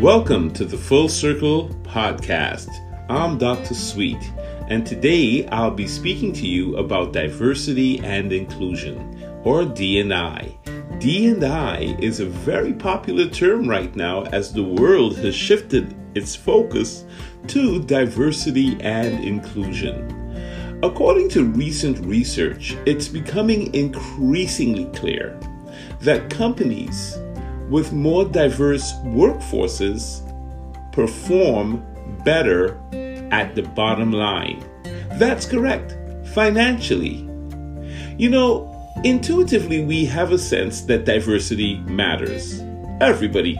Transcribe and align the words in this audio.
Welcome 0.00 0.52
to 0.52 0.66
the 0.66 0.76
Full 0.76 1.08
Circle 1.08 1.70
Podcast. 1.82 2.68
I'm 3.08 3.38
Dr. 3.38 3.72
Suite, 3.72 4.30
and 4.68 4.86
today 4.86 5.48
I'll 5.48 5.70
be 5.70 5.88
speaking 5.88 6.34
to 6.34 6.46
you 6.46 6.76
about 6.76 7.14
diversity 7.14 8.00
and 8.00 8.30
inclusion, 8.30 9.24
or 9.42 9.64
D&I. 9.64 10.54
D&I 10.98 11.96
is 11.98 12.20
a 12.20 12.26
very 12.26 12.74
popular 12.74 13.26
term 13.26 13.66
right 13.66 13.96
now 13.96 14.24
as 14.24 14.52
the 14.52 14.62
world 14.62 15.16
has 15.16 15.34
shifted 15.34 15.96
its 16.14 16.36
focus 16.36 17.06
to 17.46 17.82
diversity 17.82 18.76
and 18.82 19.24
inclusion. 19.24 20.78
According 20.82 21.30
to 21.30 21.44
recent 21.44 22.04
research, 22.04 22.76
it's 22.84 23.08
becoming 23.08 23.74
increasingly 23.74 24.84
clear 24.92 25.40
that 26.00 26.28
companies 26.28 27.16
with 27.68 27.92
more 27.92 28.24
diverse 28.24 28.92
workforces 29.04 30.22
perform 30.92 31.84
better 32.24 32.78
at 33.32 33.54
the 33.54 33.62
bottom 33.62 34.12
line. 34.12 34.64
That's 35.18 35.46
correct, 35.46 35.96
financially. 36.28 37.28
You 38.18 38.30
know, 38.30 38.72
intuitively, 39.04 39.84
we 39.84 40.04
have 40.06 40.32
a 40.32 40.38
sense 40.38 40.82
that 40.82 41.04
diversity 41.04 41.78
matters. 41.80 42.62
Everybody 43.00 43.56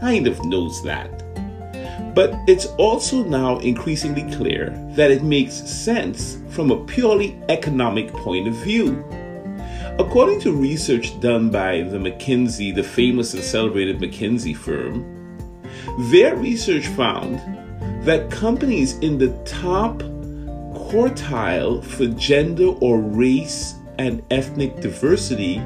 kind 0.00 0.26
of 0.26 0.44
knows 0.44 0.82
that. 0.84 1.10
But 2.14 2.34
it's 2.48 2.66
also 2.78 3.22
now 3.22 3.58
increasingly 3.58 4.28
clear 4.34 4.70
that 4.96 5.12
it 5.12 5.22
makes 5.22 5.54
sense 5.54 6.38
from 6.48 6.72
a 6.72 6.84
purely 6.86 7.40
economic 7.48 8.12
point 8.12 8.48
of 8.48 8.54
view. 8.54 9.04
According 9.98 10.40
to 10.42 10.52
research 10.52 11.18
done 11.18 11.50
by 11.50 11.82
the 11.82 11.98
McKinsey, 11.98 12.72
the 12.72 12.84
famous 12.84 13.34
and 13.34 13.42
celebrated 13.42 13.98
McKinsey 13.98 14.56
firm, 14.56 15.04
their 16.10 16.36
research 16.36 16.86
found 16.86 17.40
that 18.04 18.30
companies 18.30 18.96
in 18.98 19.18
the 19.18 19.30
top 19.44 19.98
quartile 20.88 21.84
for 21.84 22.06
gender 22.06 22.68
or 22.80 23.00
race 23.00 23.74
and 23.98 24.22
ethnic 24.30 24.80
diversity 24.80 25.60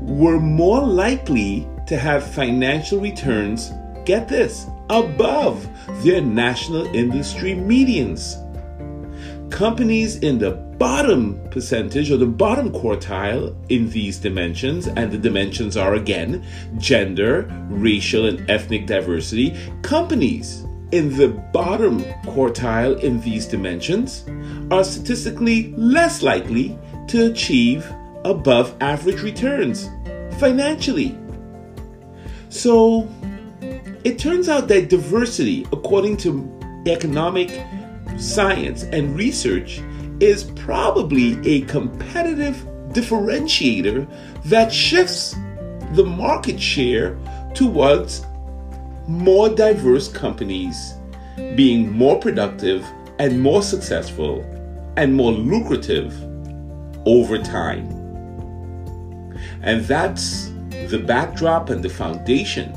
were 0.00 0.40
more 0.40 0.84
likely 0.84 1.68
to 1.86 1.96
have 1.96 2.28
financial 2.28 2.98
returns, 2.98 3.70
get 4.04 4.28
this, 4.28 4.66
above 4.90 5.68
their 6.02 6.20
national 6.20 6.84
industry 6.96 7.52
medians. 7.52 8.44
Companies 9.50 10.16
in 10.16 10.38
the 10.38 10.52
bottom 10.52 11.40
percentage 11.50 12.10
or 12.10 12.16
the 12.16 12.26
bottom 12.26 12.70
quartile 12.70 13.56
in 13.70 13.90
these 13.90 14.18
dimensions, 14.18 14.86
and 14.86 15.10
the 15.10 15.18
dimensions 15.18 15.76
are 15.76 15.94
again 15.94 16.44
gender, 16.78 17.48
racial, 17.68 18.26
and 18.26 18.48
ethnic 18.50 18.86
diversity. 18.86 19.56
Companies 19.82 20.64
in 20.92 21.16
the 21.16 21.28
bottom 21.52 22.02
quartile 22.24 22.98
in 23.00 23.20
these 23.20 23.46
dimensions 23.46 24.24
are 24.70 24.84
statistically 24.84 25.74
less 25.76 26.22
likely 26.22 26.78
to 27.08 27.30
achieve 27.30 27.90
above 28.24 28.74
average 28.80 29.22
returns 29.22 29.88
financially. 30.38 31.18
So 32.48 33.08
it 34.04 34.18
turns 34.18 34.48
out 34.48 34.68
that 34.68 34.88
diversity, 34.88 35.66
according 35.72 36.18
to 36.18 36.48
economic 36.86 37.50
science 38.18 38.84
and 38.84 39.16
research, 39.16 39.80
is 40.20 40.44
probably 40.44 41.38
a 41.46 41.62
competitive 41.62 42.56
differentiator 42.90 44.08
that 44.44 44.72
shifts 44.72 45.36
the 45.92 46.04
market 46.04 46.60
share 46.60 47.16
towards 47.54 48.24
more 49.06 49.48
diverse 49.48 50.08
companies 50.08 50.94
being 51.54 51.90
more 51.90 52.18
productive 52.18 52.84
and 53.18 53.40
more 53.40 53.62
successful 53.62 54.42
and 54.96 55.14
more 55.14 55.32
lucrative 55.32 56.14
over 57.06 57.38
time. 57.38 57.88
And 59.62 59.84
that's 59.84 60.50
the 60.88 60.98
backdrop 60.98 61.70
and 61.70 61.82
the 61.82 61.88
foundation 61.88 62.72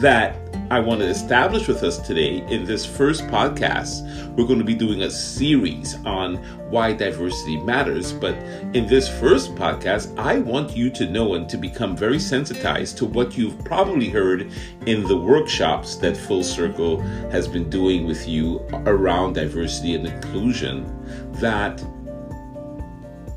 that 0.00 0.36
I 0.72 0.80
want 0.80 1.00
to 1.00 1.06
establish 1.06 1.68
with 1.68 1.82
us 1.82 1.98
today 1.98 2.38
in 2.48 2.64
this 2.64 2.86
first 2.86 3.24
podcast. 3.24 4.06
We're 4.34 4.46
going 4.46 4.58
to 4.58 4.64
be 4.64 4.74
doing 4.74 5.02
a 5.02 5.10
series 5.10 5.96
on 6.06 6.36
why 6.70 6.94
diversity 6.94 7.58
matters. 7.58 8.14
But 8.14 8.36
in 8.72 8.86
this 8.86 9.06
first 9.06 9.54
podcast, 9.54 10.18
I 10.18 10.38
want 10.38 10.74
you 10.74 10.88
to 10.92 11.10
know 11.10 11.34
and 11.34 11.46
to 11.50 11.58
become 11.58 11.94
very 11.94 12.18
sensitized 12.18 12.96
to 12.96 13.04
what 13.04 13.36
you've 13.36 13.62
probably 13.66 14.08
heard 14.08 14.50
in 14.86 15.02
the 15.02 15.14
workshops 15.14 15.96
that 15.96 16.16
Full 16.16 16.42
Circle 16.42 17.02
has 17.30 17.46
been 17.46 17.68
doing 17.68 18.06
with 18.06 18.26
you 18.26 18.66
around 18.86 19.34
diversity 19.34 19.94
and 19.94 20.06
inclusion. 20.06 20.86
That 21.32 21.84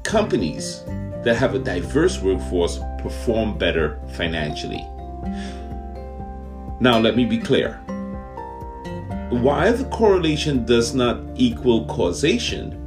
companies 0.04 0.86
that 1.26 1.36
have 1.36 1.54
a 1.54 1.60
diverse 1.60 2.22
workforce 2.22 2.80
perform 3.00 3.58
better 3.58 4.00
financially. 4.14 4.88
Now, 6.80 7.00
let 7.00 7.16
me 7.16 7.26
be 7.26 7.38
clear. 7.38 7.82
While 9.30 9.74
the 9.74 9.86
correlation 9.86 10.66
does 10.66 10.94
not 10.94 11.20
equal 11.36 11.86
causation, 11.86 12.82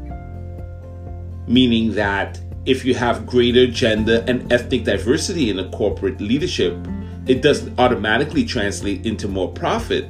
meaning 1.47 1.93
that 1.95 2.41
if 2.67 2.85
you 2.85 2.95
have 2.95 3.27
greater 3.27 3.67
gender 3.67 4.25
and 4.29 4.53
ethnic 4.53 4.85
diversity 4.85 5.49
in 5.49 5.59
a 5.59 5.71
corporate 5.71 6.21
leadership, 6.21 6.77
it 7.27 7.43
doesn't 7.43 7.79
automatically 7.79 8.45
translate 8.45 9.07
into 9.07 9.27
more 9.27 9.51
profit. 9.53 10.07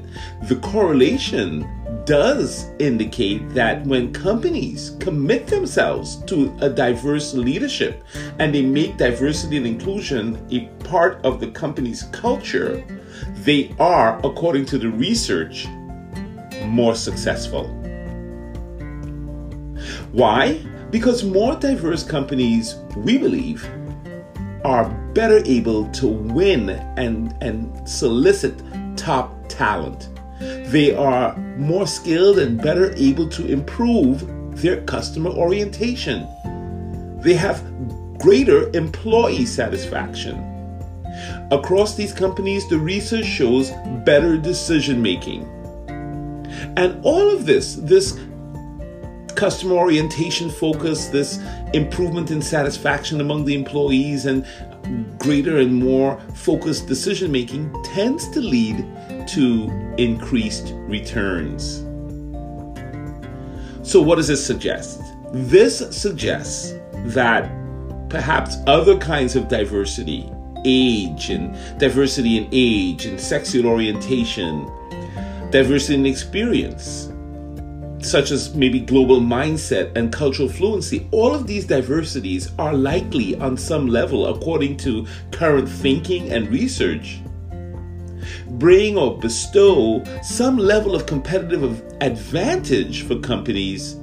The 0.49 0.57
correlation 0.57 1.69
does 2.05 2.67
indicate 2.79 3.49
that 3.51 3.85
when 3.85 4.13
companies 4.13 4.97
commit 4.99 5.47
themselves 5.47 6.17
to 6.25 6.57
a 6.61 6.69
diverse 6.69 7.35
leadership 7.35 8.03
and 8.39 8.55
they 8.55 8.63
make 8.63 8.97
diversity 8.97 9.57
and 9.59 9.67
inclusion 9.67 10.45
a 10.51 10.67
part 10.85 11.25
of 11.25 11.39
the 11.39 11.49
company's 11.49 12.05
culture, 12.05 12.83
they 13.45 13.75
are, 13.79 14.19
according 14.25 14.67
to 14.67 14.79
the 14.79 14.89
research, 14.89 15.67
more 16.65 16.95
successful. 16.95 17.67
Why? 20.13 20.65
Because 20.91 21.25
more 21.25 21.55
diverse 21.55 22.03
companies, 22.03 22.77
we 22.97 23.19
believe, 23.19 23.69
are 24.65 24.89
better 25.15 25.43
able 25.45 25.89
to 25.93 26.09
win 26.09 26.71
and, 26.71 27.35
and 27.41 27.89
solicit 27.89 28.63
top 28.97 29.35
talent. 29.49 30.09
They 30.41 30.95
are 30.95 31.37
more 31.57 31.87
skilled 31.87 32.39
and 32.39 32.61
better 32.61 32.93
able 32.97 33.29
to 33.31 33.47
improve 33.47 34.27
their 34.61 34.81
customer 34.83 35.31
orientation. 35.31 36.27
They 37.21 37.35
have 37.35 37.63
greater 38.19 38.71
employee 38.77 39.47
satisfaction. 39.47 40.58
Across 41.51 41.97
these 41.97 42.13
companies, 42.13 42.69
the 42.69 42.79
research 42.79 43.27
shows 43.27 43.71
better 44.05 44.37
decision 44.37 45.01
making. 45.01 45.43
And 46.77 47.05
all 47.05 47.31
of 47.31 47.47
this, 47.47 47.77
this 47.77 48.19
customer 49.35 49.77
orientation 49.77 50.51
focus, 50.51 51.07
this 51.07 51.41
improvement 51.73 52.31
in 52.31 52.43
satisfaction 52.43 53.21
among 53.21 53.45
the 53.45 53.55
employees, 53.55 54.27
and 54.27 54.45
greater 55.19 55.59
and 55.59 55.75
more 55.75 56.21
focused 56.35 56.87
decision 56.87 57.31
making 57.31 57.73
tends 57.85 58.29
to 58.31 58.41
lead 58.41 58.85
to 59.29 59.71
increased 59.99 60.73
returns. 60.75 61.85
So, 63.89 64.03
what 64.03 64.17
does 64.17 64.29
this 64.29 64.45
suggest? 64.45 65.01
This 65.33 65.79
suggests 65.97 66.75
that 67.07 67.51
perhaps 68.09 68.57
other 68.67 68.97
kinds 68.99 69.37
of 69.37 69.49
diversity, 69.49 70.31
age 70.65 71.31
and 71.31 71.57
diversity 71.79 72.39
in 72.39 72.49
age 72.53 73.07
and 73.07 73.21
sexual 73.21 73.67
orientation, 73.67 74.71
diversity 75.51 75.95
in 75.95 76.07
experience, 76.07 77.13
such 78.01 78.31
as 78.31 78.55
maybe 78.55 78.81
global 78.81 79.21
mindset 79.21 79.97
and 79.97 80.13
cultural 80.13 80.49
fluency, 80.49 81.07
all 81.11 81.35
of 81.35 81.47
these 81.47 81.67
diversities 81.67 82.51
are 82.59 82.73
likely 82.73 83.37
on 83.37 83.57
some 83.57 83.87
level, 83.87 84.27
according 84.27 84.77
to 84.79 85.07
current 85.33 85.69
thinking 85.69 86.31
and 86.33 86.49
research, 86.49 87.21
bring 88.51 88.97
or 88.97 89.19
bestow 89.19 90.03
some 90.23 90.57
level 90.57 90.95
of 90.95 91.07
competitive 91.07 91.83
advantage 92.01 93.03
for 93.03 93.19
companies 93.21 93.97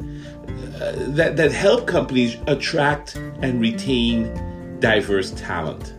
uh, 0.75 0.93
that, 1.09 1.37
that 1.37 1.51
help 1.51 1.87
companies 1.87 2.37
attract 2.47 3.15
and 3.15 3.61
retain 3.61 4.77
diverse 4.79 5.31
talent. 5.31 5.93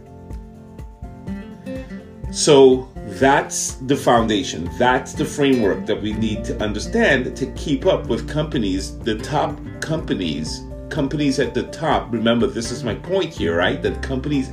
So 2.37 2.87
that's 2.95 3.77
the 3.87 3.97
foundation. 3.97 4.69
That's 4.77 5.15
the 5.15 5.25
framework 5.25 5.87
that 5.87 6.03
we 6.03 6.13
need 6.13 6.45
to 6.45 6.63
understand 6.63 7.35
to 7.35 7.47
keep 7.53 7.87
up 7.87 8.09
with 8.09 8.29
companies, 8.29 8.99
the 8.99 9.17
top 9.17 9.59
companies, 9.81 10.63
companies 10.91 11.39
at 11.39 11.55
the 11.55 11.63
top. 11.69 12.13
Remember, 12.13 12.47
this 12.47 12.71
is 12.71 12.85
my 12.85 12.95
point 12.95 13.33
here, 13.33 13.57
right? 13.57 13.81
That 13.81 14.03
companies 14.03 14.51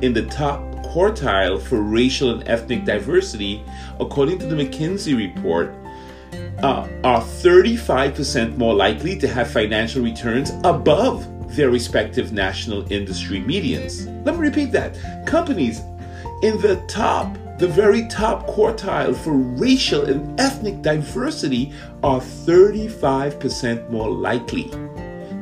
in 0.00 0.12
the 0.12 0.26
top 0.26 0.60
quartile 0.86 1.60
for 1.60 1.82
racial 1.82 2.30
and 2.30 2.48
ethnic 2.48 2.84
diversity, 2.84 3.64
according 3.98 4.38
to 4.38 4.46
the 4.46 4.54
McKinsey 4.54 5.16
report, 5.16 5.74
uh, 6.62 6.88
are 7.02 7.20
35% 7.20 8.56
more 8.56 8.74
likely 8.74 9.18
to 9.18 9.26
have 9.26 9.50
financial 9.50 10.04
returns 10.04 10.52
above 10.62 11.28
their 11.56 11.70
respective 11.70 12.32
national 12.32 12.90
industry 12.92 13.40
medians. 13.40 14.06
Let 14.24 14.36
me 14.36 14.40
repeat 14.40 14.70
that. 14.70 14.96
Companies 15.26 15.80
in 16.42 16.60
the 16.60 16.82
top, 16.88 17.36
the 17.58 17.68
very 17.68 18.06
top 18.08 18.46
quartile 18.46 19.14
for 19.16 19.32
racial 19.32 20.04
and 20.04 20.38
ethnic 20.40 20.82
diversity 20.82 21.72
are 22.02 22.20
35% 22.20 23.90
more 23.90 24.10
likely 24.10 24.68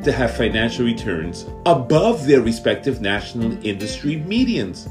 to 0.03 0.13
have 0.13 0.37
financial 0.37 0.85
returns 0.85 1.47
above 1.65 2.27
their 2.27 2.41
respective 2.41 3.01
national 3.01 3.53
industry 3.65 4.17
medians. 4.17 4.91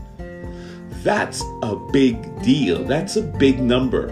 That's 1.03 1.44
a 1.63 1.75
big 1.92 2.42
deal. 2.44 2.83
That's 2.83 3.18
a 3.18 3.21
big 3.21 3.59
number. 3.59 4.09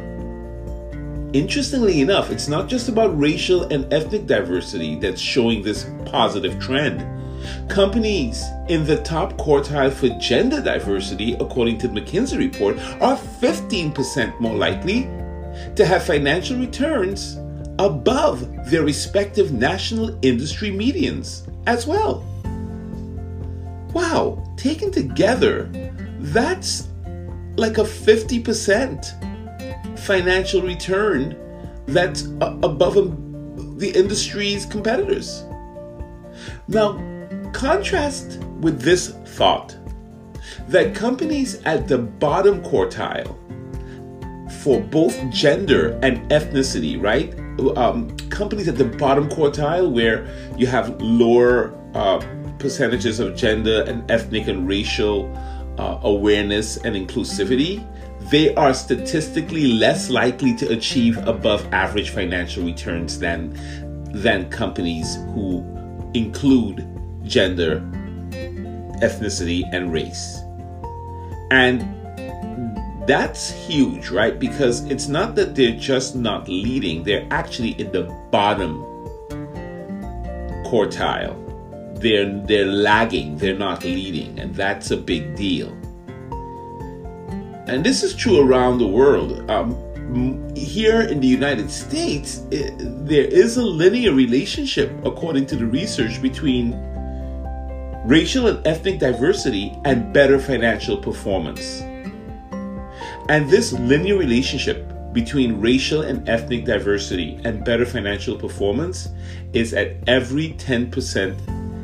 Interestingly 1.33 2.01
enough, 2.01 2.31
it's 2.31 2.47
not 2.47 2.67
just 2.67 2.89
about 2.89 3.17
racial 3.19 3.63
and 3.71 3.91
ethnic 3.93 4.25
diversity 4.25 4.95
that's 4.95 5.21
showing 5.21 5.61
this 5.61 5.89
positive 6.05 6.59
trend. 6.59 7.18
Companies 7.67 8.43
in 8.67 8.85
the 8.85 9.01
top 9.03 9.33
quartile 9.33 9.91
for 9.91 10.09
gender 10.19 10.61
diversity, 10.61 11.33
according 11.33 11.77
to 11.79 11.87
the 11.87 12.01
McKinsey 12.01 12.37
report, 12.37 12.77
are 13.01 13.17
15% 13.17 14.39
more 14.39 14.55
likely 14.55 15.03
to 15.75 15.85
have 15.85 16.03
financial 16.03 16.57
returns 16.57 17.37
above 17.79 18.69
their 18.69 18.83
respective 18.83 19.53
national 19.53 20.17
industry 20.23 20.69
medians 20.69 21.49
as 21.67 21.87
well. 21.87 22.25
Wow, 23.93 24.43
taken 24.57 24.91
together, 24.91 25.69
that's 26.19 26.89
like 27.55 27.77
a 27.77 27.83
50% 27.83 29.99
financial 29.99 30.61
return 30.61 31.35
that's 31.87 32.23
above 32.41 32.97
um, 32.97 33.77
the 33.77 33.91
industry's 33.91 34.65
competitors. 34.65 35.43
Now, 36.67 36.97
contrast 37.59 38.39
with 38.61 38.81
this 38.81 39.09
thought 39.35 39.75
that 40.69 40.95
companies 40.95 41.61
at 41.63 41.89
the 41.89 41.97
bottom 41.97 42.63
quartile 42.63 43.35
for 44.63 44.79
both 44.79 45.17
gender 45.29 45.99
and 46.01 46.17
ethnicity, 46.29 47.01
right? 47.01 47.37
Um, 47.77 48.15
companies 48.29 48.69
at 48.69 48.77
the 48.77 48.85
bottom 48.85 49.27
quartile 49.27 49.91
where 49.91 50.25
you 50.57 50.67
have 50.67 51.01
lower 51.01 51.75
uh, 51.95 52.25
percentages 52.59 53.19
of 53.19 53.35
gender 53.35 53.83
and 53.85 54.09
ethnic 54.09 54.47
and 54.47 54.65
racial 54.65 55.29
uh, 55.77 55.99
awareness 56.03 56.77
and 56.77 56.95
inclusivity 56.95 57.85
they 58.29 58.53
are 58.55 58.73
statistically 58.73 59.67
less 59.67 60.09
likely 60.09 60.53
to 60.53 60.67
achieve 60.67 61.17
above 61.25 61.65
average 61.73 62.09
financial 62.09 62.63
returns 62.63 63.17
than 63.17 63.53
than 64.13 64.49
companies 64.49 65.15
who 65.33 65.65
include 66.13 66.85
gender, 67.23 67.79
ethnicity, 69.01 69.63
and 69.71 69.91
race. 69.91 70.39
And 71.51 71.81
that's 73.07 73.49
huge, 73.49 74.09
right? 74.09 74.37
Because 74.39 74.85
it's 74.85 75.07
not 75.07 75.35
that 75.35 75.55
they're 75.55 75.77
just 75.77 76.15
not 76.15 76.47
leading, 76.47 77.03
they're 77.03 77.27
actually 77.31 77.71
in 77.79 77.91
the 77.91 78.03
bottom 78.31 78.83
quartile. 80.65 81.35
They're 81.99 82.31
they're 82.45 82.65
lagging, 82.65 83.37
they're 83.37 83.57
not 83.57 83.83
leading, 83.83 84.39
and 84.39 84.55
that's 84.55 84.91
a 84.91 84.97
big 84.97 85.35
deal 85.35 85.75
and 87.69 87.85
this 87.85 88.01
is 88.03 88.15
true 88.15 88.41
around 88.41 88.79
the 88.79 88.87
world. 88.87 89.49
Um, 89.49 89.75
here 90.55 91.01
in 91.01 91.19
the 91.19 91.27
United 91.27 91.69
States, 91.69 92.43
it, 92.49 92.73
there 93.05 93.25
is 93.25 93.57
a 93.57 93.63
linear 93.63 94.11
relationship, 94.11 94.91
according 95.05 95.45
to 95.47 95.55
the 95.55 95.65
research, 95.67 96.19
between 96.21 96.73
racial 98.09 98.47
and 98.47 98.65
ethnic 98.65 98.97
diversity 98.97 99.71
and 99.85 100.11
better 100.11 100.39
financial 100.39 100.97
performance. 100.97 101.81
And 103.29 103.47
this 103.47 103.71
linear 103.71 104.17
relationship 104.17 104.91
between 105.13 105.61
racial 105.61 106.01
and 106.01 106.27
ethnic 106.27 106.65
diversity 106.65 107.39
and 107.43 107.63
better 107.63 107.85
financial 107.85 108.35
performance 108.35 109.09
is 109.53 109.75
at 109.75 109.97
every 110.07 110.53
10% 110.53 111.37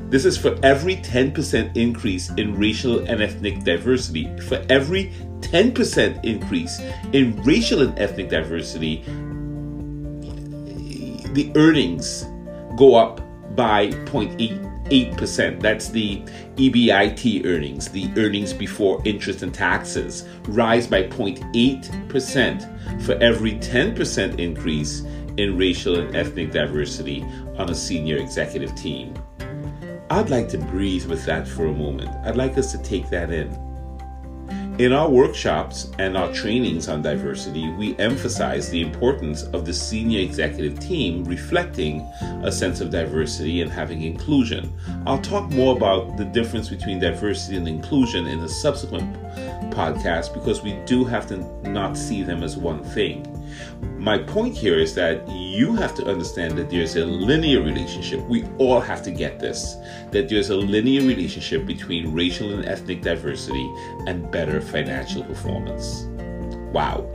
this 0.09 0.23
is 0.23 0.37
for 0.37 0.57
every 0.63 0.97
10% 0.97 1.75
increase 1.75 2.29
in 2.37 2.55
racial 2.55 2.99
and 2.99 3.23
ethnic 3.23 3.63
diversity. 3.63 4.29
For 4.41 4.63
every 4.69 5.11
10% 5.41 6.23
increase 6.23 6.79
in 7.11 7.41
racial 7.41 7.81
and 7.81 7.97
ethnic 7.97 8.29
diversity, 8.29 9.03
the 11.33 11.51
earnings 11.55 12.23
go 12.77 12.93
up 12.95 13.19
by 13.55 13.89
0.88%. 14.85 15.61
That's 15.61 15.89
the 15.89 16.21
EBIT 16.55 17.45
earnings, 17.45 17.89
the 17.89 18.11
earnings 18.17 18.53
before 18.53 19.01
interest 19.05 19.43
and 19.43 19.53
taxes, 19.53 20.27
rise 20.47 20.87
by 20.87 21.03
0.8% 21.03 23.03
for 23.03 23.13
every 23.13 23.53
10% 23.53 24.39
increase 24.39 25.01
in 25.37 25.57
racial 25.57 25.99
and 25.99 26.15
ethnic 26.15 26.51
diversity 26.51 27.23
on 27.57 27.69
a 27.69 27.75
senior 27.75 28.17
executive 28.17 28.73
team. 28.75 29.13
I'd 30.09 30.29
like 30.29 30.47
to 30.49 30.57
breathe 30.57 31.07
with 31.07 31.25
that 31.25 31.47
for 31.47 31.65
a 31.65 31.73
moment. 31.73 32.09
I'd 32.25 32.37
like 32.37 32.57
us 32.57 32.71
to 32.71 32.77
take 32.77 33.09
that 33.09 33.31
in. 33.31 33.64
In 34.77 34.91
our 34.91 35.07
workshops 35.07 35.89
and 35.99 36.17
our 36.17 36.33
trainings 36.33 36.89
on 36.89 37.01
diversity, 37.01 37.71
we 37.71 37.97
emphasize 37.97 38.69
the 38.69 38.81
importance 38.81 39.43
of 39.43 39.65
the 39.65 39.71
senior 39.71 40.19
executive 40.19 40.77
team 40.81 41.23
reflecting 41.23 42.01
a 42.43 42.51
sense 42.51 42.81
of 42.81 42.89
diversity 42.89 43.61
and 43.61 43.71
having 43.71 44.01
inclusion. 44.01 44.73
I'll 45.07 45.21
talk 45.21 45.49
more 45.49 45.77
about 45.77 46.17
the 46.17 46.25
difference 46.25 46.67
between 46.67 46.99
diversity 46.99 47.55
and 47.55 47.69
inclusion 47.69 48.27
in 48.27 48.41
a 48.41 48.49
subsequent 48.49 49.15
podcast 49.75 50.33
because 50.33 50.61
we 50.61 50.73
do 50.85 51.03
have 51.03 51.27
to 51.27 51.37
not 51.69 51.97
see 51.97 52.23
them 52.23 52.43
as 52.43 52.57
one 52.57 52.83
thing. 52.83 53.31
My 53.97 54.17
point 54.17 54.55
here 54.55 54.77
is 54.77 54.95
that 54.95 55.27
you 55.29 55.75
have 55.75 55.95
to 55.95 56.05
understand 56.05 56.57
that 56.57 56.69
there's 56.69 56.95
a 56.95 57.05
linear 57.05 57.61
relationship. 57.61 58.21
We 58.21 58.45
all 58.57 58.79
have 58.79 59.01
to 59.03 59.11
get 59.11 59.39
this 59.39 59.75
that 60.11 60.29
there's 60.29 60.49
a 60.49 60.55
linear 60.55 61.01
relationship 61.01 61.65
between 61.65 62.13
racial 62.13 62.53
and 62.53 62.65
ethnic 62.65 63.01
diversity 63.01 63.65
and 64.07 64.29
better 64.31 64.61
financial 64.61 65.23
performance. 65.23 66.05
Wow. 66.73 67.09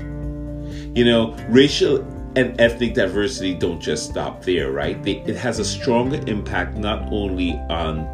You 0.94 1.04
know, 1.04 1.34
racial 1.48 1.98
and 2.36 2.60
ethnic 2.60 2.94
diversity 2.94 3.54
don't 3.54 3.80
just 3.80 4.10
stop 4.10 4.42
there, 4.42 4.70
right? 4.70 5.02
They, 5.02 5.18
it 5.20 5.36
has 5.36 5.58
a 5.58 5.64
stronger 5.64 6.20
impact 6.26 6.76
not 6.76 7.12
only 7.12 7.54
on 7.68 8.06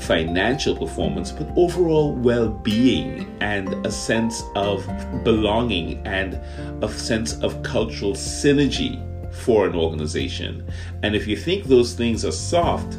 financial 0.00 0.76
performance, 0.76 1.30
but 1.30 1.48
overall 1.56 2.14
well 2.14 2.48
being 2.48 3.36
and 3.40 3.74
a 3.86 3.90
sense 3.90 4.42
of 4.54 4.86
belonging 5.24 6.04
and 6.06 6.34
a 6.82 6.88
sense 6.88 7.40
of 7.42 7.62
cultural 7.62 8.12
synergy 8.12 9.06
for 9.32 9.66
an 9.66 9.74
organization. 9.74 10.66
And 11.02 11.14
if 11.14 11.26
you 11.26 11.36
think 11.36 11.64
those 11.64 11.94
things 11.94 12.24
are 12.24 12.32
soft, 12.32 12.98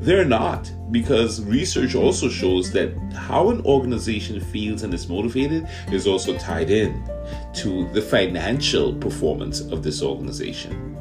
they're 0.00 0.24
not, 0.24 0.70
because 0.90 1.42
research 1.42 1.94
also 1.94 2.28
shows 2.28 2.72
that 2.72 2.96
how 3.14 3.50
an 3.50 3.60
organization 3.64 4.40
feels 4.40 4.82
and 4.82 4.94
is 4.94 5.08
motivated 5.08 5.68
is 5.92 6.06
also 6.06 6.36
tied 6.38 6.70
in 6.70 7.02
to 7.54 7.88
the 7.92 8.00
financial 8.00 8.94
performance 8.94 9.60
of 9.60 9.82
this 9.82 10.02
organization. 10.02 10.96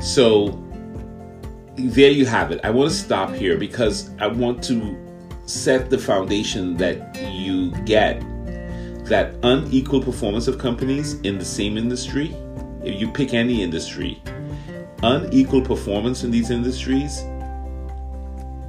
So, 0.00 0.48
there 1.78 2.10
you 2.10 2.26
have 2.26 2.50
it. 2.50 2.60
I 2.64 2.70
want 2.70 2.90
to 2.90 2.96
stop 2.96 3.32
here 3.32 3.56
because 3.56 4.10
I 4.18 4.26
want 4.26 4.62
to 4.64 4.96
set 5.46 5.90
the 5.90 5.98
foundation 5.98 6.76
that 6.76 7.16
you 7.32 7.70
get 7.84 8.20
that 9.04 9.34
unequal 9.42 10.02
performance 10.02 10.48
of 10.48 10.58
companies 10.58 11.14
in 11.22 11.38
the 11.38 11.44
same 11.44 11.78
industry, 11.78 12.36
if 12.84 13.00
you 13.00 13.10
pick 13.10 13.32
any 13.32 13.62
industry, 13.62 14.22
unequal 15.02 15.62
performance 15.62 16.24
in 16.24 16.30
these 16.30 16.50
industries 16.50 17.22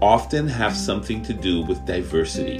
often 0.01 0.47
have 0.47 0.75
something 0.75 1.21
to 1.23 1.33
do 1.33 1.61
with 1.63 1.85
diversity. 1.85 2.59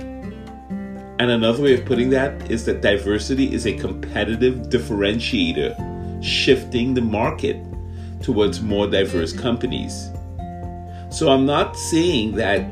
And 1.20 1.32
another 1.32 1.64
way 1.64 1.74
of 1.74 1.86
putting 1.86 2.10
that 2.10 2.52
is 2.52 2.66
that 2.66 2.82
diversity 2.82 3.54
is 3.54 3.66
a 3.66 3.74
competitive 3.74 4.70
differentiator, 4.70 6.24
shifting 6.24 6.94
the 6.94 7.02
market 7.02 7.64
towards 8.22 8.62
more 8.62 8.88
diverse 8.88 9.32
companies. 9.32 10.10
So 11.10 11.30
I'm 11.30 11.46
not 11.46 11.76
saying 11.76 12.34
that 12.36 12.70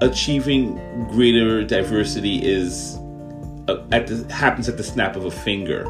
achieving 0.00 0.76
greater 1.08 1.62
diversity 1.62 2.42
is 2.44 2.96
uh, 3.68 3.84
at 3.92 4.06
the, 4.06 4.26
happens 4.32 4.68
at 4.68 4.78
the 4.78 4.82
snap 4.82 5.14
of 5.14 5.26
a 5.26 5.30
finger. 5.30 5.84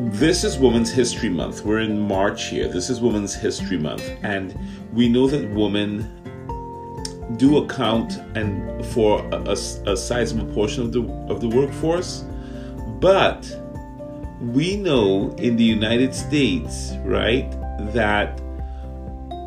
This 0.00 0.42
is 0.42 0.58
Women's 0.58 0.90
History 0.90 1.28
Month. 1.28 1.64
We're 1.64 1.80
in 1.80 2.00
March 2.00 2.46
here. 2.46 2.66
This 2.68 2.90
is 2.90 3.00
Women's 3.00 3.34
History 3.34 3.78
Month, 3.78 4.10
and 4.22 4.58
we 4.92 5.08
know 5.08 5.28
that 5.28 5.48
women 5.50 6.16
do 7.36 7.58
account 7.58 8.16
and 8.34 8.84
for 8.86 9.20
a, 9.32 9.50
a, 9.50 9.92
a 9.92 9.96
sizable 9.96 10.52
portion 10.52 10.82
of 10.82 10.92
the 10.92 11.02
of 11.28 11.40
the 11.40 11.48
workforce, 11.48 12.24
but 12.98 13.46
we 14.40 14.76
know 14.76 15.32
in 15.36 15.56
the 15.56 15.64
United 15.64 16.14
States, 16.14 16.92
right, 17.04 17.50
that 17.92 18.40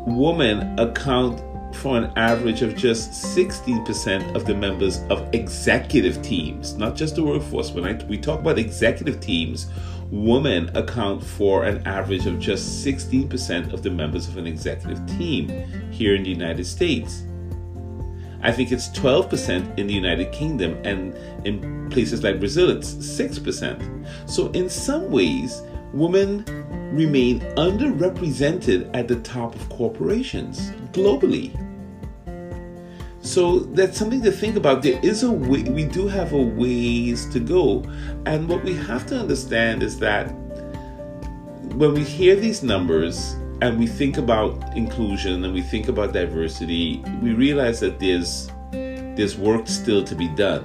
women 0.06 0.78
account 0.78 1.42
for 1.76 1.96
an 1.96 2.12
average 2.16 2.62
of 2.62 2.76
just 2.76 3.10
16% 3.36 4.34
of 4.34 4.44
the 4.44 4.54
members 4.54 5.00
of 5.10 5.28
executive 5.34 6.22
teams, 6.22 6.74
not 6.74 6.94
just 6.94 7.16
the 7.16 7.24
workforce. 7.24 7.72
When 7.72 7.84
I, 7.84 8.04
we 8.04 8.18
talk 8.18 8.40
about 8.40 8.58
executive 8.58 9.20
teams, 9.20 9.66
women 10.10 10.74
account 10.76 11.24
for 11.24 11.64
an 11.64 11.84
average 11.86 12.26
of 12.26 12.38
just 12.38 12.84
16% 12.86 13.72
of 13.72 13.82
the 13.82 13.90
members 13.90 14.28
of 14.28 14.36
an 14.36 14.46
executive 14.46 15.04
team 15.18 15.48
here 15.90 16.14
in 16.14 16.22
the 16.22 16.30
United 16.30 16.64
States. 16.64 17.24
I 18.42 18.52
think 18.52 18.72
it's 18.72 18.88
12% 18.90 19.78
in 19.78 19.86
the 19.86 19.94
United 19.94 20.30
Kingdom, 20.30 20.78
and 20.84 21.16
in 21.46 21.88
places 21.88 22.22
like 22.22 22.38
Brazil, 22.38 22.68
it's 22.70 22.92
6%. 22.94 24.06
So, 24.28 24.50
in 24.50 24.68
some 24.68 25.10
ways, 25.10 25.62
women 25.94 26.44
remain 26.92 27.40
underrepresented 27.56 28.90
at 28.94 29.08
the 29.08 29.16
top 29.20 29.54
of 29.54 29.68
corporations 29.68 30.70
globally. 30.92 31.52
So 33.20 33.60
that's 33.60 33.96
something 33.96 34.22
to 34.22 34.30
think 34.30 34.56
about. 34.56 34.82
There 34.82 35.00
is 35.02 35.22
a 35.22 35.30
way, 35.30 35.62
we 35.62 35.84
do 35.84 36.06
have 36.08 36.32
a 36.32 36.42
ways 36.42 37.26
to 37.30 37.40
go. 37.40 37.82
And 38.26 38.48
what 38.48 38.62
we 38.62 38.74
have 38.74 39.06
to 39.06 39.18
understand 39.18 39.82
is 39.82 39.98
that 40.00 40.26
when 41.74 41.94
we 41.94 42.04
hear 42.04 42.36
these 42.36 42.62
numbers 42.62 43.32
and 43.62 43.78
we 43.78 43.86
think 43.86 44.18
about 44.18 44.76
inclusion 44.76 45.42
and 45.44 45.54
we 45.54 45.62
think 45.62 45.88
about 45.88 46.12
diversity, 46.12 47.02
we 47.22 47.32
realize 47.32 47.80
that 47.80 47.98
there's 47.98 48.50
there's 48.72 49.38
work 49.38 49.68
still 49.68 50.04
to 50.04 50.14
be 50.14 50.28
done. 50.28 50.64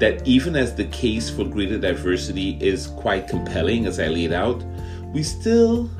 That 0.00 0.26
even 0.26 0.56
as 0.56 0.74
the 0.74 0.86
case 0.86 1.30
for 1.30 1.44
greater 1.44 1.78
diversity 1.78 2.58
is 2.60 2.88
quite 2.88 3.28
compelling, 3.28 3.86
as 3.86 4.00
I 4.00 4.08
laid 4.08 4.32
out, 4.32 4.64
we 5.12 5.22
still 5.22 5.90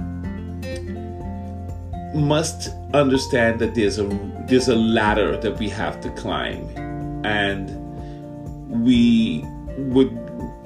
must 2.14 2.71
understand 2.92 3.61
that 3.61 3.75
there's 3.75 3.99
a 3.99 4.07
there's 4.49 4.69
a 4.69 4.75
ladder 4.75 5.37
that 5.37 5.59
we 5.59 5.69
have 5.69 6.00
to 6.00 6.11
climb 6.11 6.64
and 7.25 7.71
we 8.85 9.45
would 9.76 10.11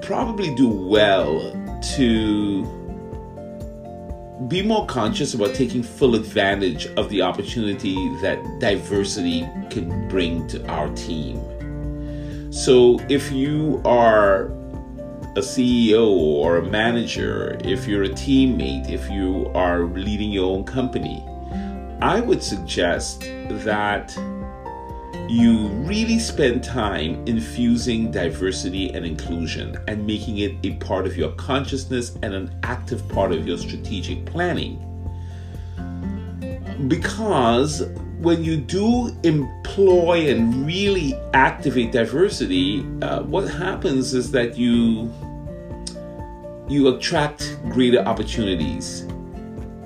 probably 0.02 0.54
do 0.54 0.68
well 0.68 1.52
to 1.96 2.64
be 4.48 4.62
more 4.62 4.86
conscious 4.86 5.34
about 5.34 5.54
taking 5.54 5.82
full 5.82 6.14
advantage 6.14 6.86
of 6.96 7.08
the 7.08 7.22
opportunity 7.22 7.94
that 8.20 8.38
diversity 8.60 9.48
can 9.70 10.08
bring 10.08 10.46
to 10.48 10.66
our 10.68 10.88
team. 10.94 11.40
So 12.54 13.00
if 13.08 13.32
you 13.32 13.82
are 13.84 14.44
a 15.34 15.40
CEO 15.40 16.06
or 16.06 16.58
a 16.58 16.62
manager, 16.62 17.58
if 17.64 17.88
you're 17.88 18.04
a 18.04 18.08
teammate, 18.08 18.88
if 18.88 19.10
you 19.10 19.50
are 19.56 19.86
leading 19.86 20.30
your 20.30 20.52
own 20.54 20.62
company, 20.62 21.20
I 22.00 22.20
would 22.20 22.44
suggest 22.44 23.22
that 23.22 24.16
you 25.28 25.66
really 25.82 26.20
spend 26.20 26.62
time 26.62 27.26
infusing 27.26 28.12
diversity 28.12 28.88
and 28.94 29.04
inclusion 29.04 29.76
and 29.88 30.06
making 30.06 30.38
it 30.38 30.54
a 30.62 30.74
part 30.76 31.06
of 31.06 31.16
your 31.16 31.32
consciousness 31.32 32.16
and 32.22 32.34
an 32.34 32.56
active 32.62 33.06
part 33.08 33.32
of 33.32 33.48
your 33.48 33.58
strategic 33.58 34.24
planning. 34.26 34.78
Because 36.86 37.82
when 38.20 38.44
you 38.44 38.56
do 38.56 39.14
employ 39.22 40.30
and 40.30 40.66
really 40.66 41.14
activate 41.34 41.92
diversity, 41.92 42.86
uh, 43.02 43.22
what 43.22 43.48
happens 43.48 44.14
is 44.14 44.30
that 44.32 44.56
you 44.56 45.12
you 46.66 46.88
attract 46.88 47.58
greater 47.68 48.00
opportunities 48.00 49.06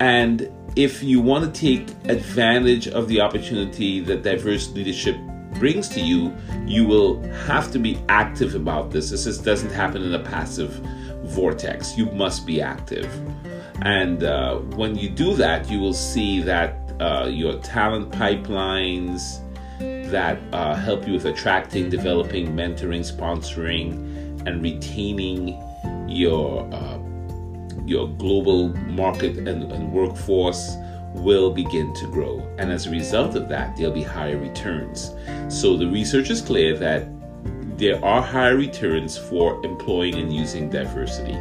and 0.01 0.49
if 0.77 1.03
you 1.03 1.21
want 1.21 1.53
to 1.53 1.61
take 1.61 1.89
advantage 2.05 2.87
of 2.87 3.09
the 3.09 3.21
opportunity 3.21 3.99
that 4.01 4.23
diverse 4.23 4.71
leadership 4.71 5.17
brings 5.55 5.89
to 5.89 6.01
you, 6.01 6.33
you 6.67 6.87
will 6.87 7.21
have 7.31 7.73
to 7.73 7.81
be 7.81 7.99
active 8.09 8.55
about 8.55 8.93
this. 8.93 9.11
This 9.11 9.25
just 9.25 9.45
doesn't 9.45 9.73
happen 9.73 10.03
in 10.03 10.15
a 10.15 10.21
passive 10.21 10.71
vortex. 11.25 11.99
You 11.99 12.07
must 12.13 12.47
be 12.47 12.61
active. 12.63 13.13
And 13.83 14.23
uh, 14.23 14.59
when 14.77 14.97
you 14.97 15.09
do 15.09 15.35
that, 15.35 15.69
you 15.69 15.81
will 15.81 15.95
see 15.95 16.41
that 16.43 16.88
uh, 17.01 17.29
your 17.31 17.59
talent 17.61 18.11
pipelines 18.11 19.41
that 20.11 20.39
uh, 20.53 20.75
help 20.75 21.07
you 21.07 21.13
with 21.13 21.27
attracting, 21.27 21.89
developing, 21.89 22.53
mentoring, 22.55 23.01
sponsoring, 23.01 24.47
and 24.47 24.63
retaining 24.63 25.61
your 26.09 26.69
uh, 26.73 26.99
your 27.85 28.09
global 28.09 28.69
market 28.91 29.39
and, 29.39 29.73
and 29.73 29.93
workforce 29.93 30.77
will 31.15 31.51
begin 31.51 31.95
to 31.95 32.07
grow. 32.07 32.39
And 32.59 32.71
as 32.71 32.87
a 32.87 32.91
result 32.91 33.35
of 33.35 33.49
that, 33.49 33.77
there'll 33.77 33.95
be 33.95 34.03
higher 34.03 34.37
returns. 34.37 35.15
So 35.49 35.77
the 35.77 35.87
research 35.87 36.29
is 36.29 36.43
clear 36.43 36.77
that 36.79 37.09
there 37.79 38.05
are 38.05 38.21
higher 38.21 38.57
returns 38.57 39.17
for 39.17 39.65
employing 39.65 40.17
and 40.17 40.33
using 40.35 40.69
diversity. 40.69 41.39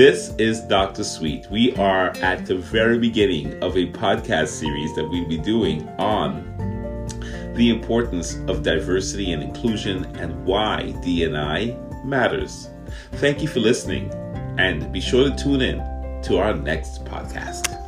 This 0.00 0.32
is 0.38 0.62
Dr. 0.62 1.04
Suite. 1.04 1.46
We 1.50 1.76
are 1.76 2.08
at 2.22 2.46
the 2.46 2.56
very 2.56 2.98
beginning 2.98 3.62
of 3.62 3.76
a 3.76 3.92
podcast 3.92 4.48
series 4.48 4.96
that 4.96 5.06
we'll 5.06 5.28
be 5.28 5.36
doing 5.36 5.86
on 5.98 6.42
the 7.54 7.68
importance 7.68 8.36
of 8.48 8.62
diversity 8.62 9.32
and 9.32 9.42
inclusion 9.42 10.06
and 10.16 10.42
why 10.46 10.92
D&I 11.02 11.76
matters. 12.02 12.70
Thank 13.16 13.42
you 13.42 13.48
for 13.48 13.60
listening 13.60 14.10
and 14.58 14.90
be 14.90 15.02
sure 15.02 15.28
to 15.28 15.36
tune 15.36 15.60
in 15.60 15.76
to 16.22 16.38
our 16.38 16.54
next 16.54 17.04
podcast. 17.04 17.79